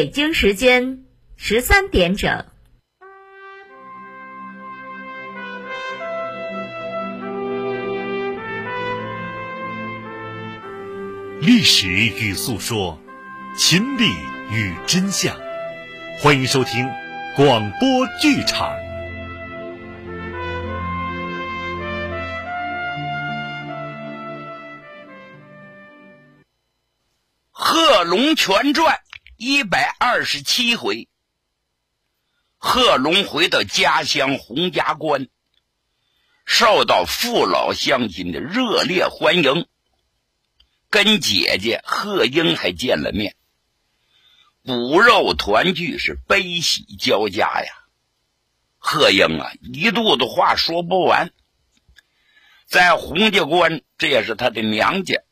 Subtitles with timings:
[0.00, 1.04] 北京时间
[1.36, 2.46] 十三点整。
[11.42, 12.98] 历史与诉说，
[13.58, 14.10] 秦理
[14.50, 15.36] 与真相。
[16.18, 16.88] 欢迎收听
[17.36, 18.70] 广播剧场。
[27.52, 28.94] 《贺龙全传》
[29.42, 31.08] 一百二十七回，
[32.58, 35.28] 贺龙回到家乡洪家关，
[36.44, 39.66] 受到父老乡亲的热烈欢迎，
[40.90, 43.34] 跟姐姐贺英还见了面，
[44.62, 47.72] 骨肉团聚是悲喜交加呀。
[48.76, 51.32] 贺英啊，一肚子话说不完，
[52.66, 55.22] 在洪家关，这也是他的娘家。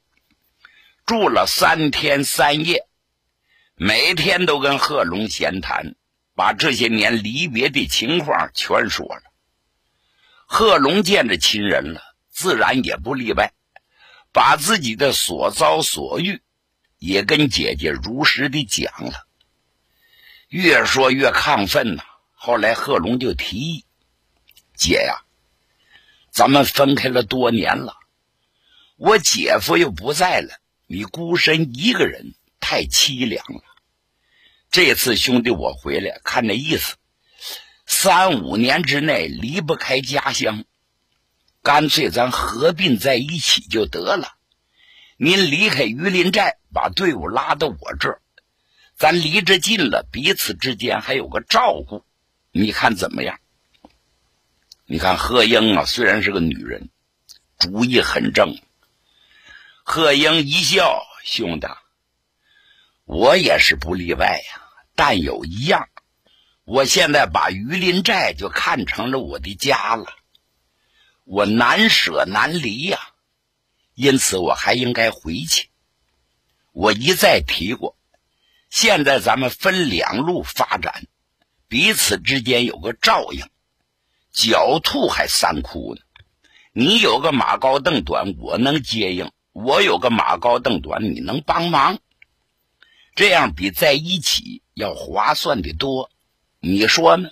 [1.04, 2.87] 住了三天三夜，
[3.80, 5.94] 每天都跟贺龙闲谈，
[6.34, 9.22] 把这些年离别的情况全说了。
[10.46, 13.52] 贺龙见着亲人了，自然也不例外，
[14.32, 16.42] 把自己的所遭所遇
[16.98, 19.28] 也跟姐姐如实的讲了。
[20.48, 22.02] 越说越亢奋呐。
[22.32, 23.84] 后来贺龙就提议
[24.74, 25.22] ：“姐呀，
[26.32, 27.94] 咱们分开了多年了，
[28.96, 30.58] 我姐夫又不在了。”
[30.90, 32.34] 你孤身一个人
[32.68, 33.62] 太凄凉了。
[34.70, 36.96] 这次兄弟我回来，看那意思，
[37.86, 40.66] 三五年之内离不开家乡，
[41.62, 44.34] 干脆咱合并在一起就得了。
[45.16, 48.20] 您离开榆林寨，把队伍拉到我这儿，
[48.98, 52.04] 咱离着近了，彼此之间还有个照顾。
[52.52, 53.40] 你看怎么样？
[54.84, 56.90] 你看贺英啊，虽然是个女人，
[57.58, 58.60] 主意很正。
[59.84, 61.66] 贺英一笑：“兄弟，
[63.08, 64.62] 我也是不例外呀。
[64.94, 65.88] 但有一样，
[66.64, 70.06] 我现在把榆林寨就看成了我的家了，
[71.24, 72.98] 我难舍难离呀。
[73.94, 75.70] 因此，我还应该回去。
[76.72, 77.96] 我一再提过，
[78.68, 81.06] 现在咱们分两路发展，
[81.66, 83.46] 彼此之间有个照应，
[84.34, 86.02] 狡兔还三窟呢。
[86.72, 91.98] 你有个马高凳短，我能接应。”我有个马高凳短，你能帮忙？
[93.18, 96.08] 这样比在一起要划算的多，
[96.60, 97.30] 你说呢？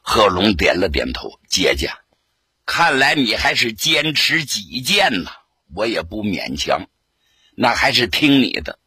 [0.00, 1.38] 贺龙点了点头。
[1.46, 1.92] 姐姐，
[2.64, 5.30] 看来你还是坚持己见呐，
[5.74, 6.88] 我也不勉强，
[7.54, 8.78] 那还是听你的。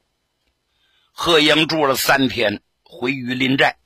[1.12, 3.78] 贺英住了三天，回榆林寨，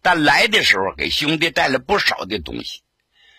[0.00, 2.80] 但来的时候给兄弟带了不少的东西，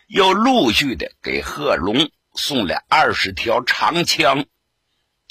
[0.05, 2.11] 又陆续的给贺龙。
[2.35, 4.45] 送了二十条长枪，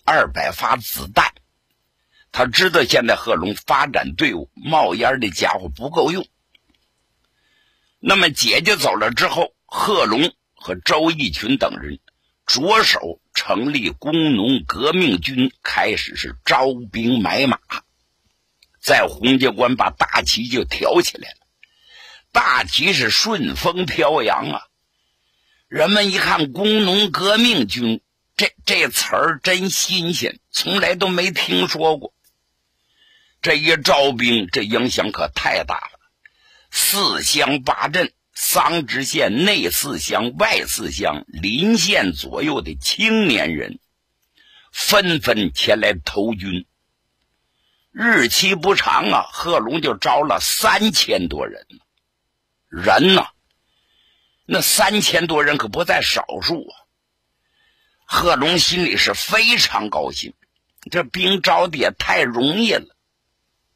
[0.05, 1.34] 二百发子弹。
[2.37, 6.27] 他知道现在贺龙发展队伍冒烟的家伙不够用。
[8.01, 12.01] 那么姐姐走了之后，贺龙和周义群等人
[12.45, 17.61] 着手成立工农革命军，开始是招兵买马，
[18.83, 21.37] 在洪家关把大旗就挑起来了。
[22.33, 24.63] 大旗是顺风飘扬啊。
[25.69, 28.03] 人们一看“工农革命军”
[28.37, 32.13] 这这词儿真新鲜，从来都没听说过。
[33.45, 36.01] 这一招兵，这影响可太大了。
[36.71, 43.81] 四乡八镇、桑植县内四乡、外四乡、邻县左右的青年人，
[44.73, 46.65] 纷纷前来投军。
[47.93, 51.67] 日期不长啊，贺龙就招了三千多人，
[52.71, 53.27] 人呢？
[54.47, 56.73] 那三千多人可不在少数啊！
[58.07, 60.33] 贺龙心里是非常高兴，
[60.91, 62.94] 这兵招的也太容易了。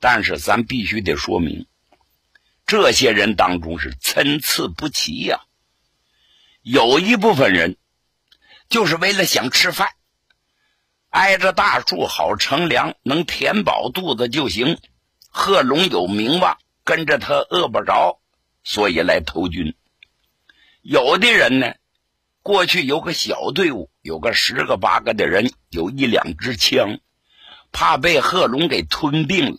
[0.01, 1.67] 但是咱必须得说明，
[2.67, 5.41] 这些人当中是参差不齐呀。
[6.63, 7.77] 有一部分人
[8.69, 9.89] 就是为了想吃饭，
[11.11, 14.79] 挨着大树好乘凉，能填饱肚子就行。
[15.31, 18.21] 贺龙有名望，跟着他饿不着，
[18.65, 19.75] 所以来投军。
[20.83, 21.75] 有的人呢，
[22.43, 26.99] 过去有个小队伍，有个十个八个的人，有一两支枪，
[27.73, 29.59] 怕被贺龙给吞并了，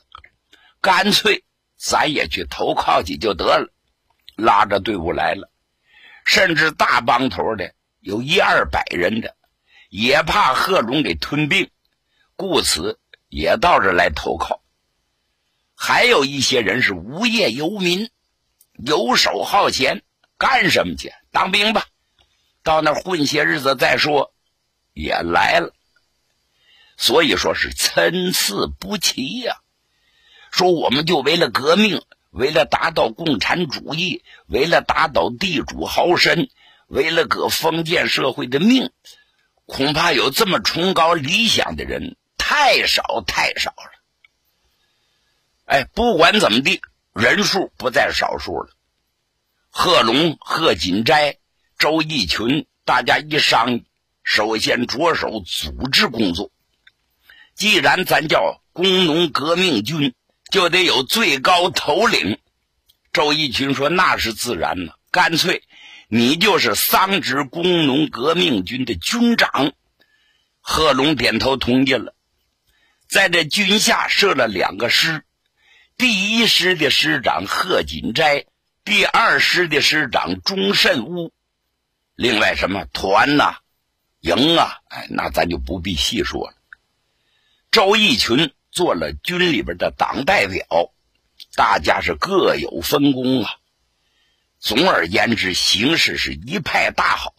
[0.82, 1.44] 干脆
[1.78, 3.72] 咱也去投靠去就得了，
[4.36, 5.52] 拉着队伍来了。
[6.26, 9.36] 甚至大帮头的有一二百人的，
[9.90, 11.70] 也怕贺龙给吞并，
[12.36, 14.62] 故此也到这来投靠。
[15.76, 18.10] 还有一些人是无业游民，
[18.74, 20.04] 游手好闲。
[20.38, 21.12] 干什么去？
[21.32, 21.86] 当兵吧，
[22.64, 24.34] 到那混些日子再说。
[24.94, 25.74] 也来了，
[26.98, 29.62] 所以说是参差不齐呀。
[30.52, 32.02] 说我们就为了革命，
[32.32, 36.50] 为了达到共产主义，为了打倒地主豪绅，
[36.88, 38.92] 为了革封建社会的命，
[39.66, 43.92] 恐怕有这么崇高理想的人太少太少了。
[45.66, 46.82] 哎，不管怎么地，
[47.14, 48.70] 人数不在少数了。
[49.70, 51.38] 贺龙、贺锦斋、
[51.78, 53.86] 周逸群，大家一商议，
[54.24, 56.50] 首先着手组织工作。
[57.54, 60.16] 既然咱叫工农革命军，
[60.52, 62.40] 就得有最高头领。
[63.12, 65.64] 周一群说：“那是自然了，干脆
[66.08, 69.74] 你就是桑植工农革命军的军长。”
[70.62, 72.14] 贺龙点头同意了，
[73.08, 75.24] 在这军下设了两个师。
[75.98, 78.46] 第一师的师长贺锦斋，
[78.84, 81.34] 第二师的师长钟慎吾，
[82.16, 83.58] 另外什么团呐、
[84.20, 86.54] 营啊，哎，那咱就不必细说了。
[87.72, 90.66] 周一群做了军里边的党代表，
[91.58, 93.52] 大家是各有分工啊。
[94.58, 97.34] 总而言之，形势是一派大好。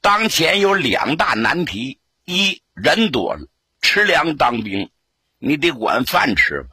[0.00, 3.48] 当前有两大难题：一人多了，
[3.82, 4.92] 吃粮当兵，
[5.38, 6.68] 你得管饭吃吧。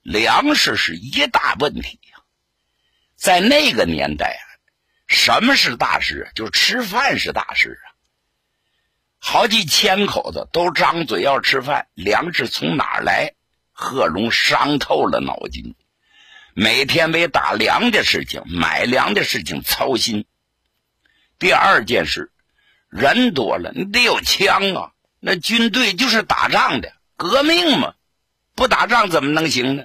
[0.00, 2.22] 粮食是一大问题呀，
[3.16, 4.44] 在那个年代啊，
[5.06, 6.30] 什么是大事？
[6.34, 7.87] 就吃饭是大事啊。
[9.18, 13.34] 好几千口子都张嘴要吃饭，粮食从哪儿来？
[13.72, 15.76] 贺龙伤透了脑筋，
[16.54, 20.24] 每天为打粮的事情、买粮的事情操心。
[21.38, 22.32] 第二件事，
[22.88, 27.94] 人多了，你得有枪啊，那军队就是打仗的，革命嘛，
[28.56, 29.84] 不打仗怎么能行呢？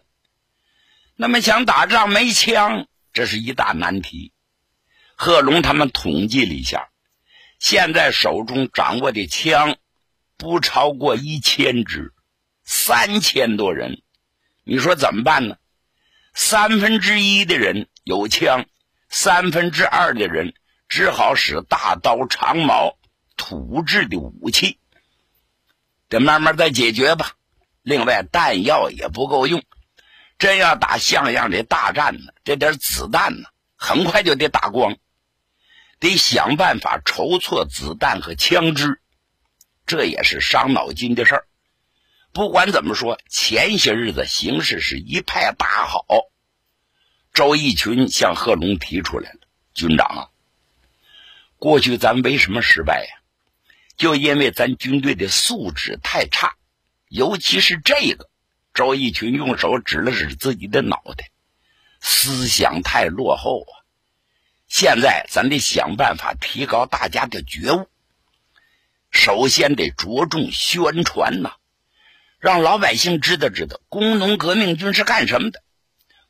[1.15, 4.31] 那么想打仗没枪，这是一大难题。
[5.15, 6.89] 贺龙他们统计了一下，
[7.63, 9.77] 现在手中掌握的枪
[10.35, 12.13] 不超过一千支，
[12.65, 14.01] 三千多人。
[14.65, 15.55] 你说怎么办呢？
[16.33, 18.65] 三分之一的人有枪，
[19.07, 20.53] 三分之二的人
[20.89, 22.97] 只好使大刀、长矛、
[23.37, 24.77] 土制的武器，
[26.09, 27.31] 得慢慢再解决吧。
[27.81, 29.63] 另外，弹药也不够用。
[30.37, 34.97] 真要打像样的大战呢，这点子弹呢，很快就得打光，
[36.03, 38.99] 得想办法筹措子弹和枪支，
[39.85, 41.47] 这也是伤脑筋的事儿。
[42.33, 46.05] 不管怎么说，前些日子形势是一派大好。
[47.33, 49.39] 周逸群向贺龙提出来了
[49.73, 50.27] ：“军长啊，
[51.55, 53.23] 过去咱为什么失败呀？
[53.95, 56.57] 就因为咱军队的素质太差，
[57.07, 58.29] 尤其是这个。”
[58.75, 61.29] 周逸群用手指了指自己的脑袋，
[62.01, 63.82] 思想太落后啊！
[64.73, 67.87] 现在咱得想办法提高大家的觉悟。
[69.11, 71.51] 首先得着重宣传呐，
[72.39, 75.61] 让老百姓知道知道工农革命军是干什么的，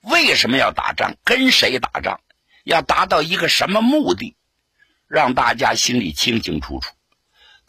[0.02, 2.20] 为什么要打仗，跟谁打仗，
[2.66, 4.36] 要达到一个什么目的，
[5.08, 6.92] 让大家心里清清楚楚。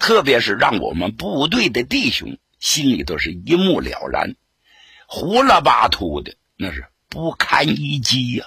[0.01, 4.35] 特别是让我们部队的弟兄心里头是一目了然。
[5.07, 8.47] 胡了巴秃的，那是不堪一击呀！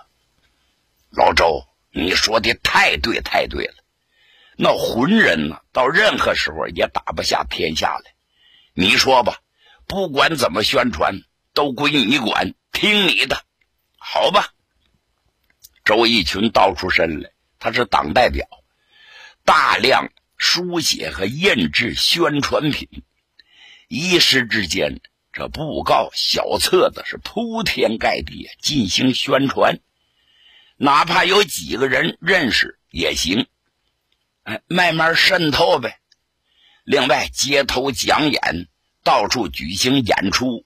[1.10, 1.64] 老周，
[1.98, 3.74] 你说的太对，太对了。
[4.56, 8.14] 那浑人呢，到任何时候也打不下天下来。
[8.74, 9.40] 你说吧，
[9.88, 11.22] 不管怎么宣传，
[11.54, 13.44] 都归你管，听你的，
[13.98, 14.54] 好吧？
[15.84, 18.48] 周一群道出身来，他是党代表，
[19.44, 22.88] 大量书写和印制宣传品，
[23.88, 25.02] 一时之间。
[25.34, 29.80] 这布告、小册子是铺天盖地进行宣传，
[30.78, 33.48] 哪怕有几个人认识也行，
[34.44, 36.00] 哎，慢慢渗透呗。
[36.84, 38.68] 另外，街头讲演，
[39.04, 40.66] 到处举行演出，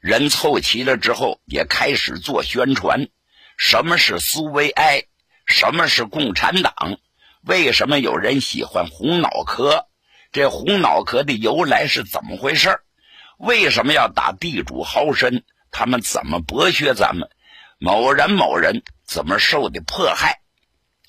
[0.00, 3.08] 人凑齐了之后，也开始做宣传。
[3.58, 5.04] 什么是苏维埃？
[5.44, 6.98] 什么是共产党？
[7.42, 9.86] 为什么有人喜欢红脑壳？
[10.32, 12.80] 这红脑壳的由来是怎么回事？
[13.36, 15.42] 为什么要打地主豪绅？
[15.70, 17.28] 他们怎么剥削咱们？
[17.82, 20.42] 某人某人怎么受的迫害？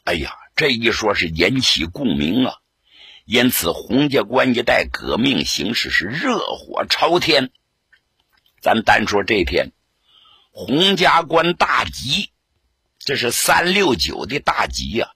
[0.05, 2.53] 哎呀，这一说是引起共鸣啊！
[3.25, 7.51] 因此，洪家关一带革命形势是热火朝天。
[8.61, 9.73] 咱单说这天，
[10.51, 12.31] 洪家关大集，
[12.99, 15.11] 这是三六九的大集呀。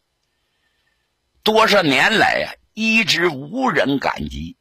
[1.41, 4.57] 多少年来呀，一直无人敢及，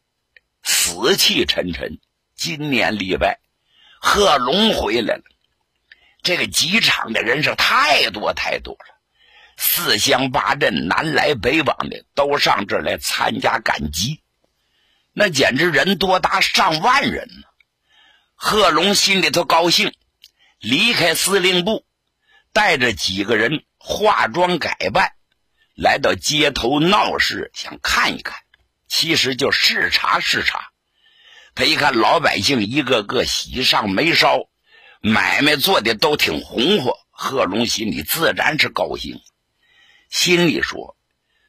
[0.62, 1.98] 死气沉沉。
[2.36, 3.40] 今年例外，
[4.00, 5.24] 贺龙回来了。
[6.24, 8.98] 这个集场的人是太多太多了，
[9.58, 14.22] 四乡八镇、南来北往的都上这儿来参加赶集，
[15.12, 17.46] 那简直人多达上万人呢。
[18.34, 19.92] 贺龙心里头高兴，
[20.58, 21.84] 离开司令部，
[22.54, 25.12] 带着几个人化妆改扮，
[25.76, 28.38] 来到街头闹市，想看一看，
[28.88, 30.70] 其实就视察视察。
[31.54, 34.48] 他一看老百姓一个个喜上眉梢，
[35.06, 39.20] 买卖做的都挺红火，贺龙心里自然是高兴，
[40.08, 40.96] 心里说：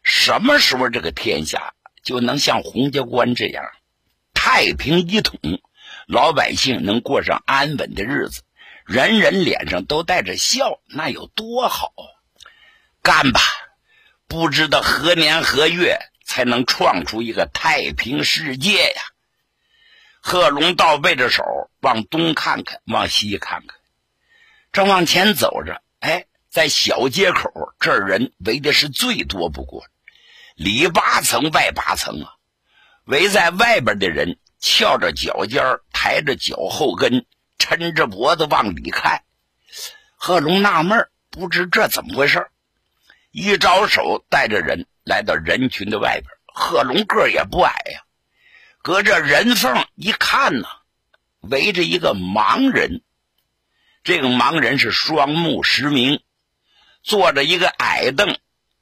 [0.04, 3.64] 什么时候这个天下就能像洪家关这样
[4.34, 5.40] 太平一统，
[6.06, 8.42] 老百姓能过上安稳的日子？
[8.86, 11.94] 人人脸上都带着笑，那有多好！
[13.02, 13.40] 干吧，
[14.28, 19.02] 不知道何年何月才能创出一个太平世界呀！
[20.28, 21.44] 贺龙倒背着手，
[21.82, 23.78] 往东看看，往西看看，
[24.72, 25.84] 正往前走着。
[26.00, 29.86] 哎，在小街口这儿，人围的是最多不过，
[30.56, 32.34] 里八层外八层啊！
[33.06, 35.64] 围在外边的人翘着脚尖
[35.94, 37.28] 抬着脚后跟。
[37.58, 39.24] 抻着脖子往里看，
[40.18, 42.48] 贺龙纳闷不知这怎么回事
[43.32, 46.26] 一招手，带着人来到人群的外边。
[46.54, 48.05] 贺龙个也不矮呀，
[48.86, 50.68] 隔着人缝一看呢，
[51.40, 53.02] 围着一个盲人。
[54.04, 56.22] 这个盲人是双目失明，
[57.02, 58.38] 坐着一个矮凳，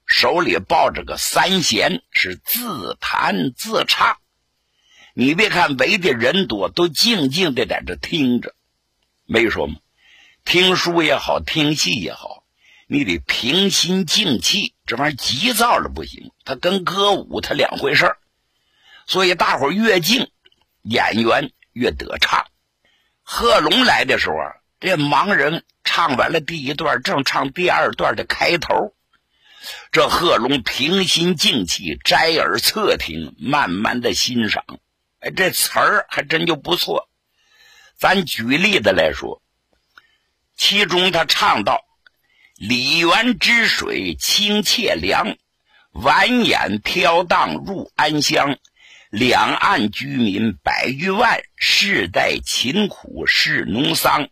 [0.05, 4.17] 手里抱着个三弦，是自弹自唱。
[5.13, 8.53] 你别看围的人多，都静静的在这听着。
[9.23, 9.75] 没说吗？
[10.43, 12.43] 听书也好，听戏也好，
[12.87, 14.73] 你得平心静气。
[14.85, 18.17] 这玩意儿急躁了不行，它跟歌舞它两回事
[19.05, 20.31] 所以大伙越静，
[20.81, 22.45] 演员越得唱。
[23.21, 28.93] 贺龙来的时候啊，这盲人唱完了第一段，正唱第二段的开头。
[29.91, 34.65] 这贺龙平心静气，摘耳侧听，慢慢的欣赏。
[35.19, 37.09] 哎，这词儿还真就不错。
[37.97, 39.41] 咱举例子来说，
[40.57, 41.79] 其中他唱到
[42.59, 45.37] ：“梨园之水清且凉，
[45.93, 48.57] 蜿蜒飘荡入安乡。
[49.13, 54.27] 两岸居民百余万，世代勤苦是农桑。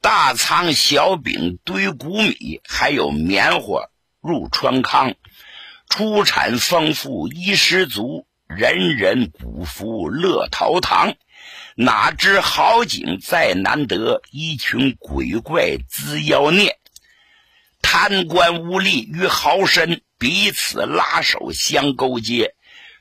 [0.00, 3.88] 大仓小饼堆谷米，还有棉花
[4.20, 5.16] 入川康。
[5.88, 11.16] 出产丰富衣食足，人人鼓福乐陶堂。”
[11.74, 16.78] 哪知好景再难得，一群鬼怪滋妖孽，
[17.82, 22.54] 贪官污吏与豪绅彼此拉手相勾结，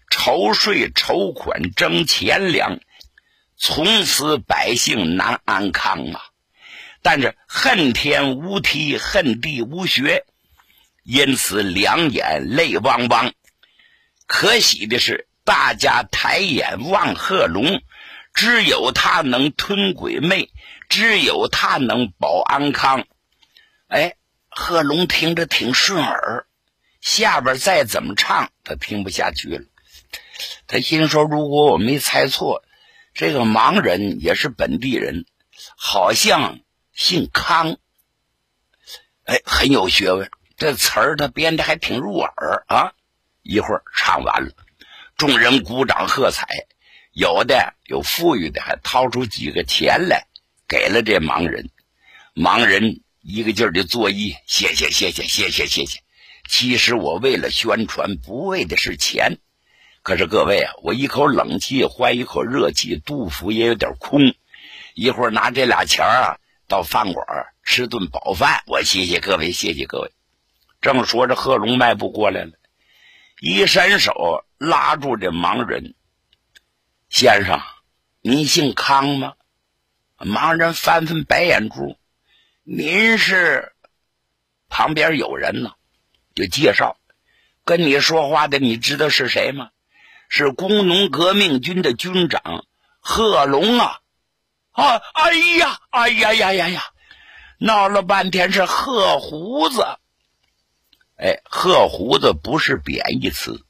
[0.09, 2.79] 筹税筹款争钱粮，
[3.57, 6.21] 从此百姓难安康啊！
[7.01, 10.25] 但是恨天无梯，恨地无学，
[11.03, 13.33] 因此两眼泪汪汪。
[14.25, 17.81] 可喜的是，大家抬眼望贺龙。
[18.33, 20.51] 只有他能吞鬼魅，
[20.89, 23.07] 只有他能保安康。
[23.87, 24.13] 哎，
[24.47, 26.45] 贺龙听着挺顺耳，
[27.01, 29.63] 下边再怎么唱，他听不下去了。
[30.67, 32.63] 他心说：如果我没猜错，
[33.13, 35.25] 这个盲人也是本地人，
[35.75, 36.59] 好像
[36.93, 37.77] 姓康。
[39.25, 42.93] 哎，很有学问，这词儿他编的还挺入耳啊。
[43.41, 44.51] 一会儿唱完了，
[45.15, 46.47] 众人鼓掌喝彩。
[47.11, 50.27] 有的有富裕的，还掏出几个钱来
[50.67, 51.71] 给了这盲人。
[52.35, 55.99] 盲人一个劲儿的作揖：“谢谢，谢谢，谢谢，谢谢。”
[56.47, 59.39] 其实我为了宣传，不为的是钱。
[60.07, 64.33] 可是各位啊，我一口冷气换一口热气，肚腹也有点空。
[64.95, 67.27] 一会儿拿这俩钱啊，到饭馆
[67.61, 68.63] 吃顿饱饭。
[68.67, 70.13] 我谢谢各位，谢谢各位。
[70.79, 72.53] 正说着，贺龙迈步过来了，
[73.41, 75.93] 一伸手拉住这盲人。
[77.09, 77.59] 先生，
[78.21, 79.33] 您姓康吗？
[80.19, 81.97] 盲人翻翻白眼珠。
[82.63, 83.73] 您是？
[84.69, 85.73] 旁边有人呢，
[86.33, 86.95] 就介绍，
[87.65, 89.71] 跟你说话的，你知道是谁吗？
[90.29, 92.65] 是工农革命军的军长
[92.99, 93.99] 贺龙啊！
[94.71, 95.01] 啊！
[95.13, 95.79] 哎呀！
[95.89, 96.83] 哎呀呀呀呀！
[97.59, 99.85] 闹了半天是贺胡子。
[101.17, 103.65] 哎，贺胡子不是贬义词，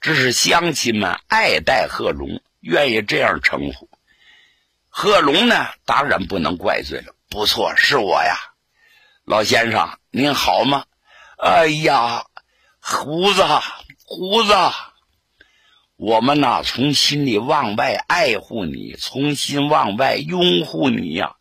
[0.00, 2.42] 这是乡亲们爱戴贺龙。
[2.60, 3.88] 愿意这样称呼，
[4.88, 5.66] 贺龙呢？
[5.84, 7.14] 当然不能怪罪了。
[7.28, 8.36] 不错，是我呀，
[9.24, 10.84] 老先生，您好吗？
[11.38, 12.26] 哎呀，
[12.80, 13.42] 胡子，
[14.04, 14.52] 胡子，
[16.02, 21.36] 我们呐，从心里往外爱护你，从心往外拥护你呀。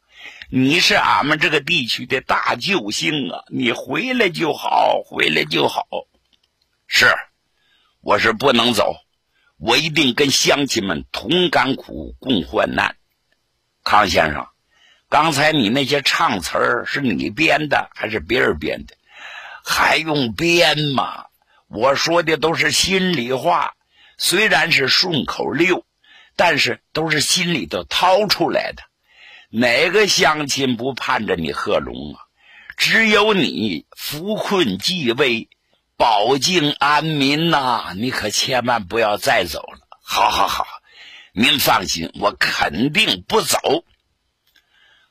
[0.51, 3.44] 你是俺们这个地区的大救星啊！
[3.51, 5.88] 你回来就好，回来就好。
[6.86, 7.08] 是，
[8.01, 8.94] 我是不能走。
[9.58, 12.98] 我一定跟乡亲们同甘苦、共患难。
[13.84, 14.46] 康先生，
[15.10, 18.96] 刚才你那些唱词儿是你编的还是别人编的？
[19.65, 21.25] 还用编吗？
[21.68, 23.74] 我说的都是心里话，
[24.24, 25.84] 虽然是顺口溜，
[26.36, 28.84] 但是都是心里头掏出来的。
[29.50, 32.22] 哪个乡亲不盼着你贺龙啊？
[32.78, 35.50] 只有你扶困济危，
[35.98, 37.94] 保境安民呐！
[37.96, 39.80] 你可千万不要再走了。
[40.04, 40.68] 好好好，
[41.34, 43.58] 您放心，我肯定不走。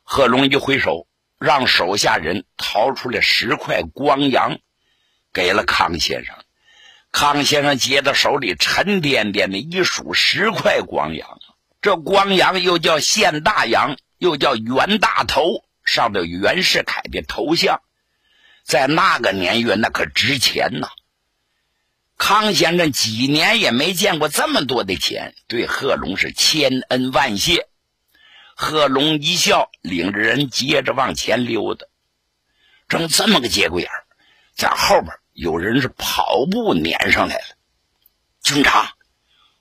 [0.05, 1.09] 贺龙一挥手，
[1.41, 4.61] 让手下人掏出来十块光洋，
[5.33, 6.37] 给了康先生。
[7.13, 11.41] 康先生接到手里，沉甸甸的一数，十块光洋。
[11.81, 17.81] 这光洋又叫现大洋，又叫袁大头，上头袁世凯的头像，
[18.65, 20.89] 在那个年月那可值钱呐。
[22.17, 27.67] 康先生几年也没见过这么多的钱，对贺龙是千恩万谢。
[28.55, 31.87] 贺龙一笑，领着人接着往前溜达。
[32.89, 33.89] 正这么个节骨眼
[34.55, 37.57] 在后边有人是跑步撵上来了。
[38.43, 38.91] 军长，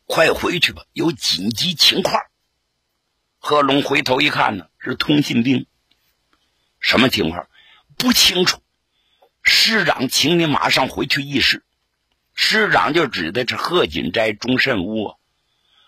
[0.05, 2.21] 快回去吧，有紧急情况。
[3.37, 5.67] 贺龙回头一看呢，是通信兵。
[6.81, 7.47] 什么情况？
[7.95, 8.61] 不清楚。
[9.41, 11.63] 师长，请你马上回去议事。
[12.33, 15.15] 师长就指的是贺锦斋、钟慎屋。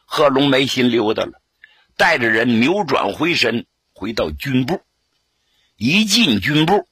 [0.05, 1.41] 贺龙没心溜达了。
[1.98, 4.81] 带着人扭转回身，回到军部。
[5.75, 6.88] 一进军部，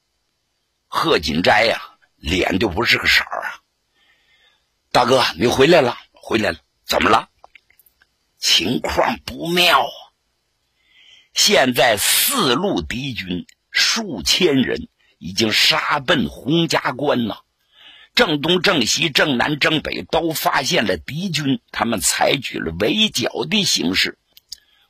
[0.89, 1.88] 贺锦斋呀，
[2.19, 3.61] 脸就不是个色儿啊。
[4.91, 7.29] 大哥，你回来了，回来了，怎么了？
[8.37, 9.97] 情况不妙啊！
[11.33, 17.39] 现在四路敌军数千人已经杀奔洪家关呐，
[18.15, 24.17] 正东、正西、正南、正北都发现了敌军，他们采取了围剿的形式。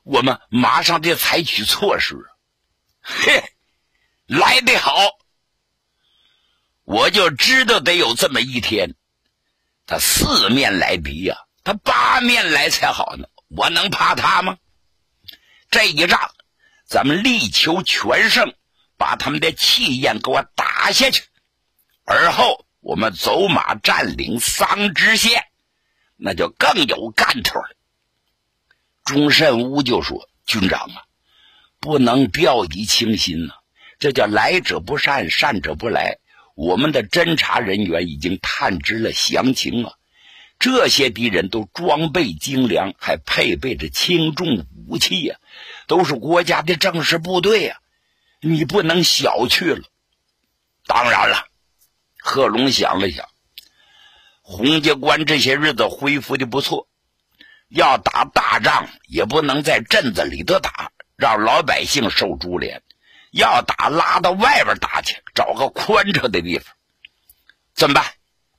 [0.04, 2.16] 我们马上得采取措施。
[3.02, 3.44] 嘿，
[4.26, 4.94] 来得好！
[6.90, 8.96] 我就知道得有这么一天。
[9.86, 13.28] 他四面来敌呀，他八面来才好呢。
[13.48, 14.58] 我能怕他吗？
[15.70, 16.32] 这一仗，
[16.88, 18.56] 咱们力求全胜，
[18.98, 21.26] 把他们的气焰给我打下去。
[22.06, 25.44] 而后，我们走马占领桑植县，
[26.16, 27.70] 那就更有干头了。
[29.06, 31.04] 钟慎吾就说：“军长啊，
[31.80, 33.54] 不能掉以轻心呐！
[34.00, 36.18] 这叫来者不善，善者不来。
[36.60, 39.94] 我们的侦查人员已经探知了详情啊，
[40.60, 45.38] 这些敌人都装备精良，还配备着轻重武器呀，
[45.88, 47.78] 都是国家的正式部队呀，
[48.42, 49.84] 你不能小觑了。
[50.86, 51.48] 当然了，
[52.18, 53.30] 贺龙想了想，
[54.42, 56.90] 洪家关这些日子恢复的不错。”
[57.72, 62.84] 要打大仗，也不能在镇子里头打，让老百姓受株连。
[63.32, 66.76] 要打，拉到外边打去，找个宽敞的地方。
[67.74, 68.06] 怎么办？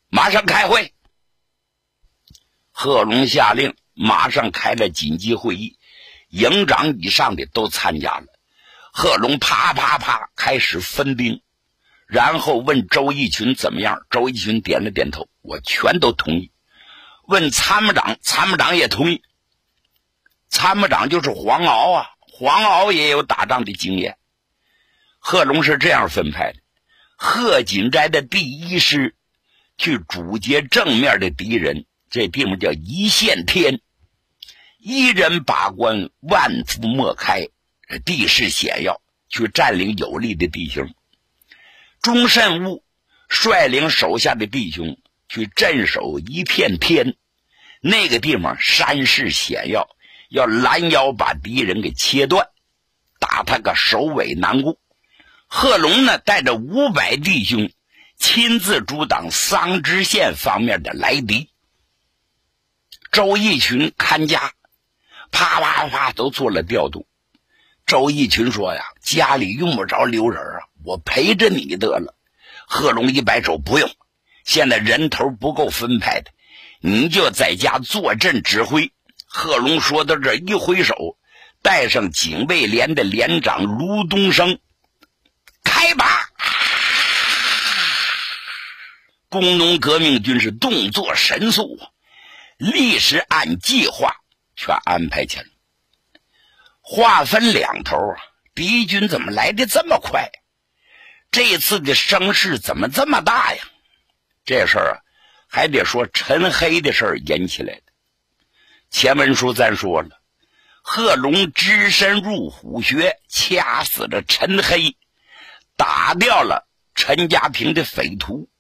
[0.09, 0.94] 马上开会。
[2.70, 5.76] 贺龙下令，马上开了紧急会议，
[6.28, 8.26] 营长以上的都参加了。
[8.92, 11.42] 贺龙啪啪啪开始分兵，
[12.06, 14.06] 然后问周义群怎么样。
[14.11, 16.50] 周义群点了点头，我全都同意。
[17.26, 19.22] 问参谋长，参谋长也同意。
[20.48, 24.16] 参谋长就是黄鳌啊，黄鳌也有打仗的经验。
[25.20, 26.59] 贺龙是这样分派的：
[27.16, 29.14] 贺锦斋的第一师
[29.78, 33.80] 去阻截正面的敌人，这地方叫一线天，
[34.78, 37.46] 一人把关，万夫莫开，
[38.04, 40.94] 地势险要，去占领有利的地形。
[42.00, 42.83] 钟慎吾
[43.28, 47.14] 率领手下的弟兄去镇守一片天。
[47.83, 49.88] 那个地方山势险要，
[50.28, 52.48] 要拦腰把敌人给切断，
[53.18, 54.78] 打他个首尾难顾。
[55.53, 57.73] 贺龙呢，带着五百弟兄，
[58.17, 61.51] 亲自阻挡桑植县方面的来敌。
[63.11, 64.53] 周义群看家，
[65.33, 67.09] 啪啪啪都做了调度。
[67.85, 72.15] 周义群说：“呀，家里用不着留人啊，我陪着你得了。”
[72.69, 73.91] 贺龙一摆手：“不用，
[74.45, 76.31] 现在人头不够分派的。”
[76.81, 78.93] 你就在家坐镇指挥。
[79.27, 81.19] 贺龙说到这一挥手，
[81.61, 84.61] 带上警卫连的连长卢东升，
[85.81, 86.29] 开拔。
[89.31, 91.88] 工农革命军是动作神速啊，
[92.59, 94.16] 立时按计划
[94.57, 95.47] 全安排去了。
[96.83, 98.21] 话分两头啊，
[98.55, 100.31] 敌军怎么来的这么快？
[101.31, 103.62] 这次的声势怎么这么大呀？
[104.45, 105.01] 这事儿啊。
[105.53, 107.83] 还得说陈黑的事儿引起来的。
[108.88, 110.21] 前文书咱说了，
[110.83, 114.97] 贺龙只身入虎穴，掐死了陈黑，
[115.81, 118.51] 打掉了陈家平的匪徒，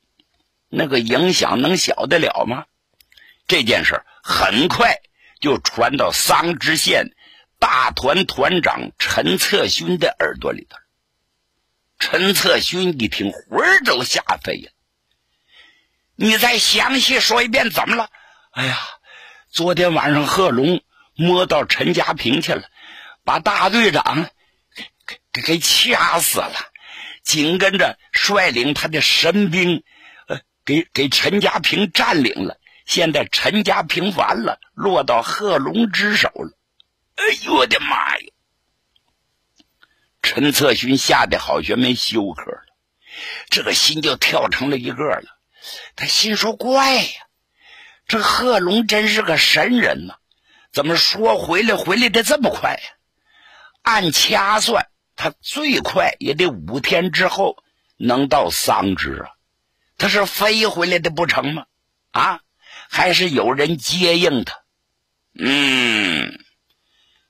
[0.70, 2.64] 那个影响能小得了吗？
[3.46, 5.02] 这件事很快
[5.38, 7.10] 就传到桑植县
[7.58, 10.78] 大团团长陈策勋的耳朵里头。
[11.98, 14.72] 陈策勋一听，魂儿都吓飞了。
[16.14, 18.08] 你再详细说一遍，怎么了？
[18.52, 18.78] 哎呀，
[19.50, 20.80] 昨天晚上贺龙
[21.14, 22.62] 摸到陈家平去了，
[23.24, 24.30] 把大队长
[24.74, 26.69] 给给给给掐死了，
[27.30, 29.84] 紧跟着率领他的神兵，
[30.26, 32.58] 呃，给给陈家平占领了。
[32.86, 36.58] 现在陈家平完了，落到贺龙之手了。
[37.14, 38.26] 哎呦我的妈呀！
[40.22, 42.64] 陈策勋吓得好悬没休克了，
[43.48, 45.38] 这个心就跳成了一个了。
[45.94, 47.10] 他心说：“怪呀，
[48.08, 50.14] 这贺龙真是个神人呐！
[50.72, 52.80] 怎么说回来回来的这么快呀？
[53.82, 54.89] 按掐算，
[55.22, 57.62] 他最快也得五天之后
[57.98, 59.28] 能到桑植啊。
[59.98, 61.66] 他是飞回来的不成吗？
[62.10, 62.40] 啊，
[62.88, 64.54] 还是有人接应他？
[65.38, 66.40] 嗯，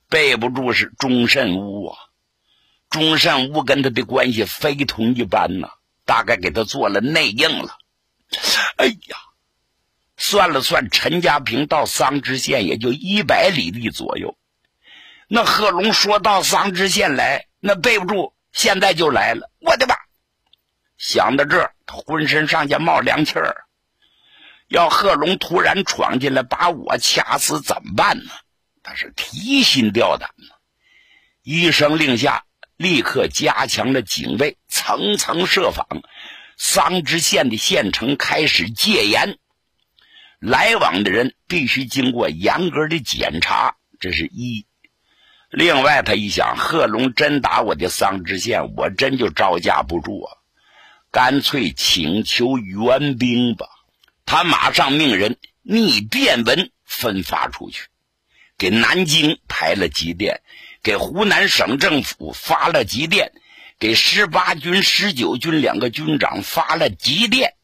[0.09, 1.99] 备不住是钟慎吾啊。
[2.91, 5.71] 钟慎吾跟他的关系非同一般呐，
[6.05, 7.77] 大概给他做了内应了。”
[8.79, 9.17] 哎呀，
[10.17, 14.37] 算了算，陈家平到桑植县也就一百里地左右。
[15.27, 19.51] 那贺龙说到桑植县来，那备不住，现在就来了。
[19.61, 19.95] 我的妈！
[20.97, 23.65] 想到这儿，他浑身上下冒凉气儿。
[24.69, 28.31] 要贺龙突然闯进来把我掐死怎么办呢？
[28.83, 30.47] 他是提心吊胆呢。
[31.43, 32.45] 一声令下，
[32.77, 35.87] 立刻加强了警卫，层层设防。
[36.57, 39.39] 桑植县的县城开始戒严，
[40.39, 44.67] 来往的人必须经过严格的检查，这是一。
[45.51, 50.31] 另外，他一想，贺龙真打我的桑植县，我真就招架不住啊！
[51.11, 53.67] 干脆请求援兵吧。
[54.25, 57.89] 他马上命人拟电文分发出去，
[58.57, 60.41] 给南京排了急电，
[60.85, 63.33] 给湖南省政府发了急电。
[63.81, 67.55] 给十八军、十九军两个军长发了急电，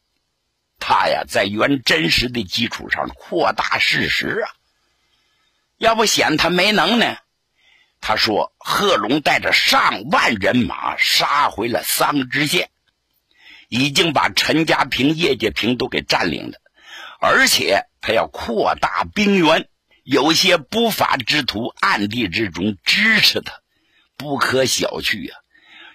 [0.79, 4.49] 他呀在原真实的基础上扩大事实啊，
[5.77, 7.21] 要不显他没能耐。
[8.07, 12.69] 他说贺龙带着上万人马杀回了桑植县，
[13.67, 16.57] 已经把陈家坪、叶家坪都给占领了，
[17.19, 19.67] 而且他要扩大兵源，
[20.05, 23.55] 有些不法之徒暗地之中支持他，
[24.15, 25.37] 不可小觑啊。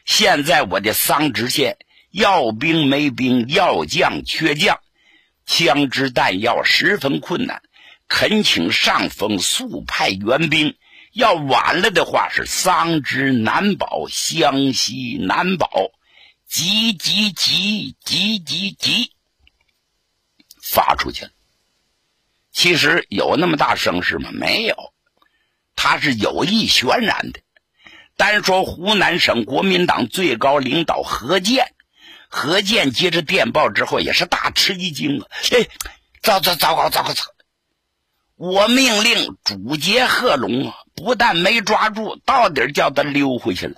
[0.05, 1.79] 现在我的桑植县
[2.11, 4.81] 要兵没兵，要将缺将，
[5.47, 7.63] 枪支弹药十分困难，
[8.07, 10.77] 恳请上峰速派援兵。
[11.13, 15.93] 要晚了的话，是桑植难保，湘西难保。
[16.47, 19.13] 急急急急急急！
[20.63, 21.31] 发出去了。
[22.53, 24.31] 其实有那么大声势吗？
[24.33, 24.93] 没有，
[25.77, 27.41] 他是有意渲染的。
[28.17, 31.75] 单说湖南省国民党最高领导何健，
[32.29, 35.27] 何健接着电报之后也是大吃一惊啊！
[35.53, 35.67] 哎，
[36.23, 37.23] 糟糟糟糕糟糕糟！
[38.37, 43.75] 我命令主劫贺龙啊，不但没抓住，到底叫他溜回去了。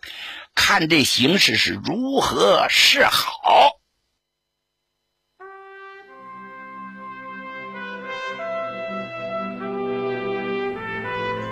[0.54, 3.78] 看这形势是如何是好？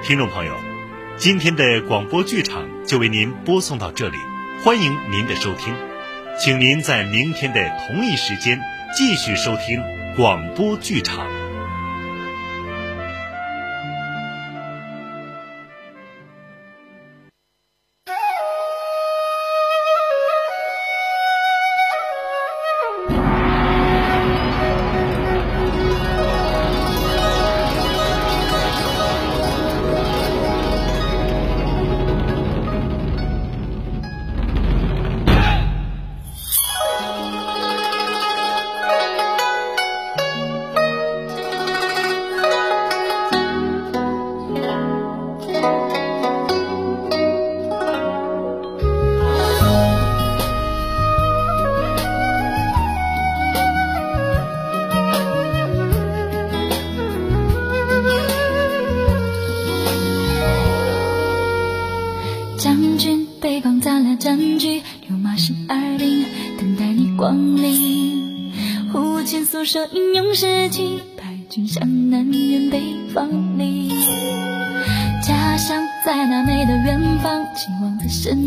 [0.04, 0.54] 听众朋友。
[1.16, 4.18] 今天的广播剧场就为您播送到这里，
[4.64, 5.74] 欢迎您的收听，
[6.38, 8.60] 请您在明天的同一时间
[8.96, 9.80] 继续收听
[10.16, 11.41] 广播剧场。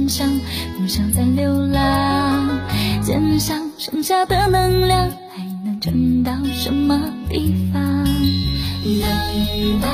[0.10, 0.30] 上，
[0.78, 2.60] 不想再流浪。
[3.02, 8.06] 肩上剩下的能量，还能撑到什么地方？
[8.84, 9.02] 等
[9.82, 9.88] 待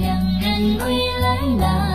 [0.00, 0.06] 两
[0.40, 1.26] 人归来
[1.60, 1.85] 吧。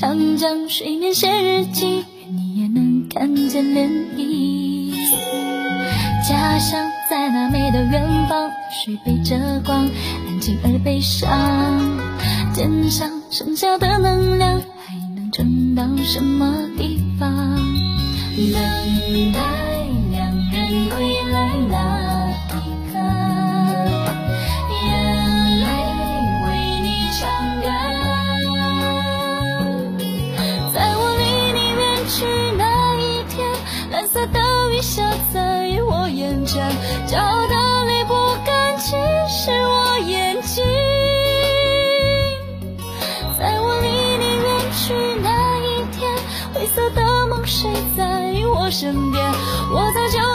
[0.00, 3.86] 长江水面写日记，愿你也能看见涟
[4.16, 4.94] 漪。
[6.26, 9.90] 家乡在那美的远方，水背着光，
[10.26, 11.28] 安静而悲伤。
[12.54, 17.30] 肩上剩下的能量，还能撑到什么地方？
[18.54, 18.69] 那。
[48.70, 49.32] 身边。
[49.72, 50.29] 我早就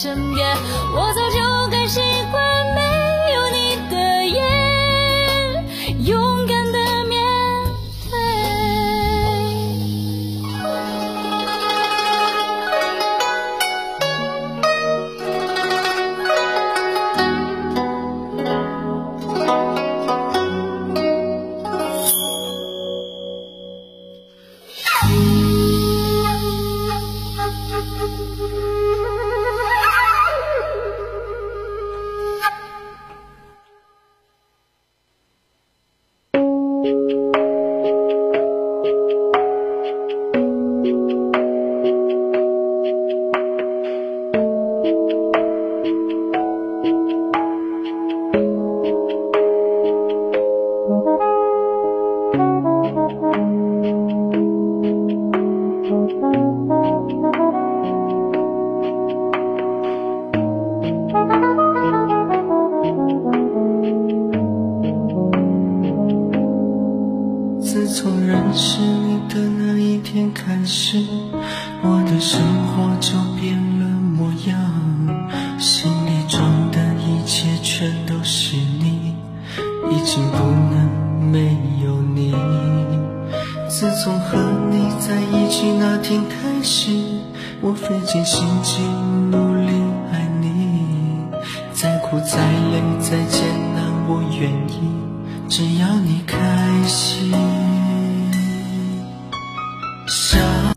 [0.00, 0.56] 身边
[0.94, 1.39] 我走进。